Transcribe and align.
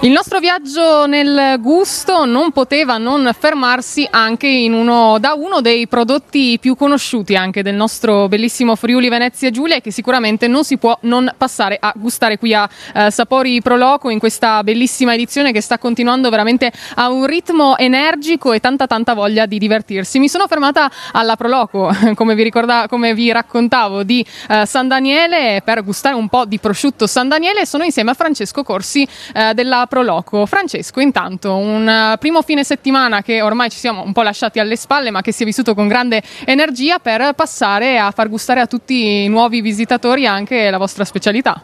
Il 0.00 0.10
nostro 0.10 0.38
viaggio 0.38 1.04
nel 1.04 1.60
gusto 1.60 2.24
non 2.24 2.50
poteva 2.50 2.96
non 2.96 3.30
fermarsi 3.38 4.08
anche 4.10 4.46
in 4.46 4.72
uno, 4.72 5.18
da 5.18 5.34
uno 5.34 5.60
dei 5.60 5.86
prodotti 5.86 6.56
più 6.58 6.74
conosciuti 6.74 7.36
anche 7.36 7.62
del 7.62 7.74
nostro 7.74 8.26
bellissimo 8.26 8.74
Friuli 8.74 9.10
Venezia 9.10 9.50
Giulia 9.50 9.76
e 9.76 9.80
che 9.82 9.90
sicuramente 9.90 10.48
non 10.48 10.64
si 10.64 10.78
può 10.78 10.96
non 11.02 11.30
passare 11.36 11.76
a 11.78 11.92
gustare 11.94 12.38
qui 12.38 12.54
a 12.54 12.66
eh, 12.94 13.10
Sapori 13.10 13.60
Proloco 13.60 14.08
in 14.08 14.18
questa 14.18 14.62
bellissima 14.62 15.12
edizione 15.12 15.52
che 15.52 15.60
sta 15.60 15.76
continuando 15.76 16.30
veramente 16.30 16.72
a 16.94 17.10
un 17.10 17.26
ritmo 17.26 17.76
energico 17.76 18.54
e 18.54 18.60
tanta 18.60 18.86
tanta 18.86 19.12
voglia 19.12 19.44
di 19.44 19.58
divertirsi. 19.58 20.18
Mi 20.18 20.28
sono 20.30 20.46
fermata 20.46 20.90
alla 21.12 21.36
Proloco, 21.36 21.94
come 22.16 22.34
vi, 22.34 22.42
ricorda, 22.42 22.86
come 22.88 23.12
vi 23.12 23.30
raccontavo, 23.30 24.04
di 24.04 24.24
eh, 24.48 24.64
San 24.64 24.88
Daniele 24.88 25.60
per 25.62 25.84
gustare 25.84 26.14
un 26.14 26.30
po' 26.30 26.46
di 26.46 26.60
prosciutto 26.62 27.06
San 27.06 27.28
Daniele 27.28 27.66
sono 27.66 27.82
insieme 27.82 28.12
a 28.12 28.14
Francesco 28.14 28.62
Corsi 28.62 29.06
eh, 29.34 29.52
della 29.52 29.86
Proloco. 29.88 30.46
Francesco, 30.46 31.00
intanto, 31.00 31.56
un 31.56 31.86
uh, 31.86 32.16
primo 32.18 32.40
fine 32.40 32.62
settimana 32.64 33.20
che 33.20 33.42
ormai 33.42 33.68
ci 33.68 33.78
siamo 33.78 34.02
un 34.02 34.12
po' 34.12 34.22
lasciati 34.22 34.60
alle 34.60 34.76
spalle, 34.76 35.10
ma 35.10 35.20
che 35.20 35.32
si 35.32 35.42
è 35.42 35.44
vissuto 35.44 35.74
con 35.74 35.88
grande 35.88 36.22
energia 36.44 37.00
per 37.00 37.32
passare 37.34 37.98
a 37.98 38.10
far 38.12 38.28
gustare 38.28 38.60
a 38.60 38.66
tutti 38.66 39.24
i 39.24 39.28
nuovi 39.28 39.60
visitatori 39.60 40.24
anche 40.24 40.70
la 40.70 40.78
vostra 40.78 41.04
specialità. 41.04 41.60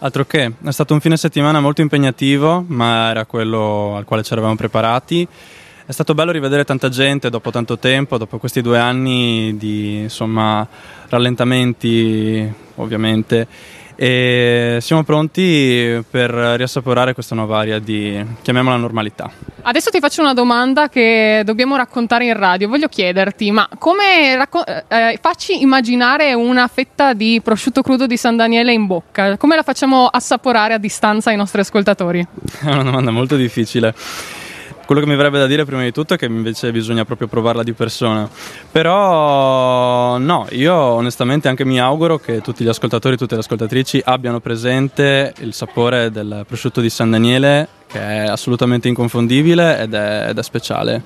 Altro 0.00 0.26
che, 0.26 0.52
è 0.62 0.70
stato 0.70 0.92
un 0.92 1.00
fine 1.00 1.16
settimana 1.16 1.60
molto 1.60 1.80
impegnativo, 1.80 2.62
ma 2.68 3.08
era 3.08 3.24
quello 3.24 3.96
al 3.96 4.04
quale 4.04 4.22
ci 4.22 4.34
eravamo 4.34 4.54
preparati. 4.54 5.26
È 5.86 5.92
stato 5.92 6.12
bello 6.14 6.30
rivedere 6.30 6.64
tanta 6.64 6.90
gente 6.90 7.30
dopo 7.30 7.50
tanto 7.50 7.78
tempo, 7.78 8.18
dopo 8.18 8.38
questi 8.38 8.60
due 8.60 8.78
anni 8.78 9.56
di 9.56 10.00
insomma, 10.00 10.66
rallentamenti 11.08 12.52
ovviamente 12.76 13.46
e 13.96 14.78
siamo 14.80 15.02
pronti 15.04 16.02
per 16.10 16.30
riassaporare 16.30 17.14
questa 17.14 17.34
nuova 17.34 17.60
area 17.60 17.78
di, 17.78 18.24
chiamiamola 18.42 18.76
normalità. 18.76 19.30
Adesso 19.62 19.90
ti 19.90 19.98
faccio 19.98 20.20
una 20.20 20.34
domanda 20.34 20.88
che 20.88 21.42
dobbiamo 21.44 21.76
raccontare 21.76 22.26
in 22.26 22.36
radio. 22.36 22.68
Voglio 22.68 22.88
chiederti, 22.88 23.50
ma 23.50 23.68
come 23.78 24.36
racco- 24.36 24.64
eh, 24.66 25.18
facci 25.20 25.62
immaginare 25.62 26.34
una 26.34 26.68
fetta 26.68 27.14
di 27.14 27.40
prosciutto 27.42 27.82
crudo 27.82 28.06
di 28.06 28.16
San 28.16 28.36
Daniele 28.36 28.72
in 28.72 28.86
bocca? 28.86 29.36
Come 29.36 29.56
la 29.56 29.62
facciamo 29.62 30.06
assaporare 30.06 30.74
a 30.74 30.78
distanza 30.78 31.30
ai 31.30 31.36
nostri 31.36 31.60
ascoltatori? 31.60 32.26
È 32.60 32.70
una 32.70 32.82
domanda 32.82 33.10
molto 33.10 33.36
difficile. 33.36 33.94
Quello 34.86 35.00
che 35.00 35.06
mi 35.06 35.16
verrebbe 35.16 35.38
da 35.38 35.46
dire 35.46 35.64
prima 35.64 35.82
di 35.82 35.92
tutto 35.92 36.14
è 36.14 36.18
che 36.18 36.26
invece 36.26 36.70
bisogna 36.70 37.06
proprio 37.06 37.26
provarla 37.26 37.62
di 37.62 37.72
persona. 37.72 38.28
Però 38.70 40.18
no, 40.18 40.46
io 40.50 40.74
onestamente 40.74 41.48
anche 41.48 41.64
mi 41.64 41.80
auguro 41.80 42.18
che 42.18 42.42
tutti 42.42 42.64
gli 42.64 42.68
ascoltatori 42.68 43.14
e 43.14 43.16
tutte 43.16 43.34
le 43.34 43.40
ascoltatrici 43.40 44.02
abbiano 44.04 44.40
presente 44.40 45.32
il 45.38 45.54
sapore 45.54 46.10
del 46.10 46.44
prosciutto 46.46 46.82
di 46.82 46.90
San 46.90 47.10
Daniele 47.10 47.68
che 47.86 48.00
è 48.00 48.26
assolutamente 48.26 48.88
inconfondibile 48.88 49.78
ed 49.78 49.94
è, 49.94 50.26
ed 50.28 50.38
è 50.38 50.42
speciale. 50.42 51.02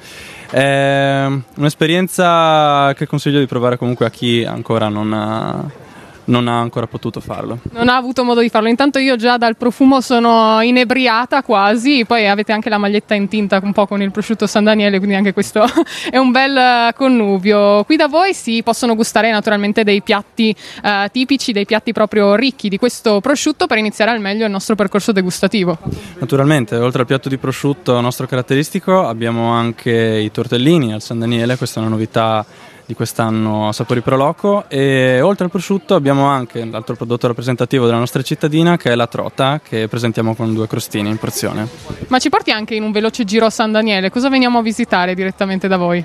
È 0.50 1.26
un'esperienza 1.56 2.94
che 2.96 3.06
consiglio 3.06 3.38
di 3.38 3.46
provare 3.46 3.76
comunque 3.76 4.06
a 4.06 4.10
chi 4.10 4.42
ancora 4.44 4.88
non 4.88 5.12
ha 5.12 5.86
non 6.28 6.48
ha 6.48 6.58
ancora 6.58 6.86
potuto 6.86 7.20
farlo. 7.20 7.58
Non 7.72 7.88
ha 7.88 7.96
avuto 7.96 8.24
modo 8.24 8.40
di 8.40 8.48
farlo. 8.48 8.68
Intanto 8.68 8.98
io 8.98 9.16
già 9.16 9.36
dal 9.36 9.56
profumo 9.56 10.00
sono 10.00 10.60
inebriata 10.60 11.42
quasi, 11.42 12.04
poi 12.06 12.26
avete 12.26 12.52
anche 12.52 12.68
la 12.68 12.78
maglietta 12.78 13.14
in 13.14 13.28
tinta 13.28 13.60
un 13.62 13.72
po' 13.72 13.86
con 13.86 14.00
il 14.02 14.10
prosciutto 14.10 14.46
San 14.46 14.64
Daniele, 14.64 14.98
quindi 14.98 15.16
anche 15.16 15.32
questo 15.32 15.64
è 16.10 16.16
un 16.16 16.30
bel 16.30 16.92
connubio. 16.94 17.84
Qui 17.84 17.96
da 17.96 18.08
voi 18.08 18.34
si 18.34 18.62
possono 18.62 18.94
gustare 18.94 19.30
naturalmente 19.30 19.84
dei 19.84 20.02
piatti 20.02 20.54
eh, 20.82 21.08
tipici, 21.12 21.52
dei 21.52 21.66
piatti 21.66 21.92
proprio 21.92 22.34
ricchi 22.34 22.68
di 22.68 22.78
questo 22.78 23.20
prosciutto 23.20 23.66
per 23.66 23.78
iniziare 23.78 24.10
al 24.10 24.20
meglio 24.20 24.44
il 24.44 24.50
nostro 24.50 24.74
percorso 24.74 25.12
degustativo. 25.12 25.78
Naturalmente, 26.18 26.76
oltre 26.76 27.00
al 27.00 27.06
piatto 27.06 27.28
di 27.28 27.38
prosciutto 27.38 28.00
nostro 28.00 28.26
caratteristico, 28.26 29.06
abbiamo 29.06 29.52
anche 29.52 29.90
i 29.90 30.30
tortellini 30.30 30.92
al 30.92 31.02
San 31.02 31.18
Daniele, 31.18 31.56
questa 31.56 31.80
è 31.80 31.82
una 31.82 31.92
novità 31.92 32.44
di 32.88 32.94
quest'anno 32.94 33.68
a 33.68 33.72
Sapori 33.74 34.00
Proloco 34.00 34.64
e 34.66 35.20
oltre 35.20 35.44
al 35.44 35.50
prosciutto 35.50 35.94
abbiamo 35.94 36.24
anche 36.24 36.64
l'altro 36.64 36.96
prodotto 36.96 37.26
rappresentativo 37.26 37.84
della 37.84 37.98
nostra 37.98 38.22
cittadina 38.22 38.78
che 38.78 38.90
è 38.90 38.94
la 38.94 39.06
trota 39.06 39.60
che 39.62 39.88
presentiamo 39.88 40.34
con 40.34 40.54
due 40.54 40.66
crostini 40.66 41.10
in 41.10 41.18
porzione. 41.18 41.68
Ma 42.06 42.18
ci 42.18 42.30
porti 42.30 42.50
anche 42.50 42.74
in 42.74 42.82
un 42.82 42.90
veloce 42.90 43.24
giro 43.24 43.44
a 43.44 43.50
San 43.50 43.72
Daniele, 43.72 44.08
cosa 44.08 44.30
veniamo 44.30 44.60
a 44.60 44.62
visitare 44.62 45.14
direttamente 45.14 45.68
da 45.68 45.76
voi? 45.76 46.02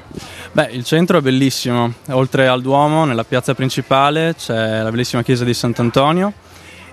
Beh, 0.51 0.71
il 0.71 0.83
centro 0.83 1.19
è 1.19 1.21
bellissimo, 1.21 1.89
oltre 2.09 2.49
al 2.49 2.61
Duomo 2.61 3.05
nella 3.05 3.23
piazza 3.23 3.55
principale 3.55 4.35
c'è 4.37 4.81
la 4.81 4.91
bellissima 4.91 5.23
chiesa 5.23 5.45
di 5.45 5.53
Sant'Antonio 5.53 6.33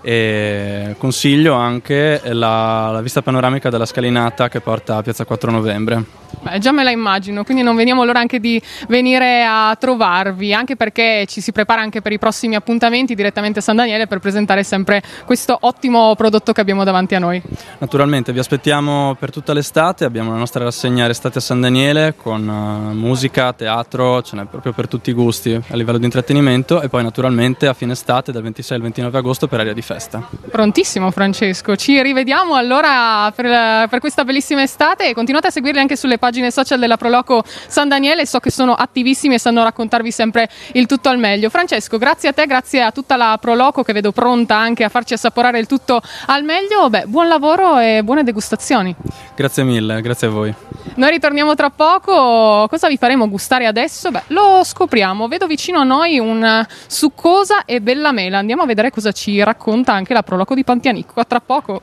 e 0.02 0.94
consiglio 0.98 1.54
anche 1.54 2.20
la, 2.26 2.90
la 2.92 3.00
vista 3.00 3.22
panoramica 3.22 3.70
della 3.70 3.86
scalinata 3.86 4.48
che 4.48 4.60
porta 4.60 4.98
a 4.98 5.02
Piazza 5.02 5.24
4 5.24 5.50
Novembre. 5.50 6.04
Beh, 6.42 6.58
già 6.58 6.72
me 6.72 6.82
la 6.82 6.90
immagino, 6.90 7.44
quindi 7.44 7.62
non 7.62 7.76
veniamo 7.76 8.02
l'ora 8.04 8.18
anche 8.18 8.40
di 8.40 8.60
venire 8.88 9.44
a 9.44 9.76
trovarvi, 9.78 10.54
anche 10.54 10.74
perché 10.74 11.26
ci 11.26 11.42
si 11.42 11.52
prepara 11.52 11.82
anche 11.82 12.00
per 12.00 12.12
i 12.12 12.18
prossimi 12.18 12.54
appuntamenti 12.54 13.14
direttamente 13.14 13.58
a 13.58 13.62
San 13.62 13.76
Daniele 13.76 14.06
per 14.06 14.20
presentare 14.20 14.62
sempre 14.62 15.02
questo 15.26 15.56
ottimo 15.60 16.14
prodotto 16.14 16.52
che 16.52 16.60
abbiamo 16.62 16.82
davanti 16.82 17.14
a 17.14 17.18
noi. 17.18 17.42
Naturalmente, 17.78 18.32
vi 18.32 18.38
aspettiamo 18.38 19.16
per 19.18 19.30
tutta 19.30 19.52
l'estate, 19.52 20.06
abbiamo 20.06 20.32
la 20.32 20.38
nostra 20.38 20.64
rassegna 20.64 21.06
Restate 21.06 21.38
a 21.38 21.40
San 21.42 21.60
Daniele 21.60 22.14
con 22.16 22.48
uh, 22.48 22.94
musica, 22.94 23.52
teatro, 23.52 24.22
ce 24.22 24.36
n'è 24.36 24.44
proprio 24.46 24.72
per 24.72 24.88
tutti 24.88 25.10
i 25.10 25.12
gusti 25.12 25.52
a 25.52 25.76
livello 25.76 25.98
di 25.98 26.04
intrattenimento 26.04 26.80
e 26.80 26.88
poi 26.88 27.02
naturalmente 27.02 27.66
a 27.66 27.74
fine 27.74 27.92
estate 27.92 28.32
dal 28.32 28.42
26 28.42 28.76
al 28.76 28.82
29 28.82 29.18
agosto 29.18 29.46
per 29.46 29.60
aria 29.60 29.74
di 29.74 29.82
festa. 29.82 30.26
Prontissimo 30.50 31.10
Francesco, 31.10 31.76
ci 31.76 32.00
rivediamo 32.00 32.54
allora 32.54 33.30
per, 33.34 33.88
per 33.88 34.00
questa 34.00 34.24
bellissima 34.24 34.62
estate 34.62 35.08
e 35.08 35.14
continuate 35.14 35.48
a 35.48 35.50
seguirli 35.50 35.80
anche 35.80 35.96
sulle 35.96 36.16
pagine 36.16 36.28
social 36.50 36.78
della 36.78 36.96
Proloco 36.96 37.42
San 37.44 37.88
Daniele, 37.88 38.26
so 38.26 38.38
che 38.38 38.50
sono 38.50 38.74
attivissimi 38.74 39.34
e 39.34 39.38
sanno 39.38 39.62
raccontarvi 39.62 40.10
sempre 40.10 40.48
il 40.72 40.86
tutto 40.86 41.08
al 41.08 41.18
meglio. 41.18 41.50
Francesco, 41.50 41.98
grazie 41.98 42.28
a 42.28 42.32
te, 42.32 42.46
grazie 42.46 42.82
a 42.82 42.90
tutta 42.90 43.16
la 43.16 43.38
Proloco 43.40 43.82
che 43.82 43.92
vedo 43.92 44.12
pronta 44.12 44.56
anche 44.56 44.84
a 44.84 44.88
farci 44.88 45.14
assaporare 45.14 45.58
il 45.58 45.66
tutto 45.66 46.00
al 46.26 46.44
meglio. 46.44 46.88
Beh, 46.88 47.04
buon 47.06 47.28
lavoro 47.28 47.78
e 47.78 48.02
buone 48.02 48.24
degustazioni. 48.24 48.94
Grazie 49.34 49.64
mille, 49.64 50.00
grazie 50.00 50.26
a 50.26 50.30
voi. 50.30 50.54
Noi 50.94 51.10
ritorniamo 51.10 51.54
tra 51.54 51.70
poco. 51.70 52.66
Cosa 52.68 52.88
vi 52.88 52.96
faremo 52.96 53.28
gustare 53.28 53.66
adesso? 53.66 54.10
Beh, 54.10 54.24
lo 54.28 54.62
scopriamo. 54.64 55.28
Vedo 55.28 55.46
vicino 55.46 55.80
a 55.80 55.84
noi 55.84 56.18
un 56.18 56.66
succosa 56.86 57.64
e 57.64 57.80
bella 57.80 58.12
mela. 58.12 58.38
Andiamo 58.38 58.62
a 58.62 58.66
vedere 58.66 58.90
cosa 58.90 59.12
ci 59.12 59.42
racconta 59.42 59.92
anche 59.92 60.12
la 60.12 60.22
Proloco 60.22 60.54
di 60.54 60.64
Pantianicco. 60.64 61.20
A 61.20 61.24
tra 61.24 61.40
poco. 61.40 61.80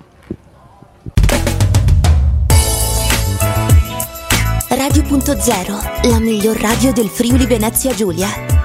Radio.0, 5.28 6.10
la 6.10 6.20
miglior 6.20 6.56
radio 6.56 6.94
del 6.94 7.10
Friuli 7.10 7.46
Venezia 7.46 7.94
Giulia. 7.94 8.57